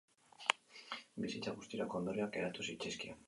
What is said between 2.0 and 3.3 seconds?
ondorioak geratu zitzaizkion.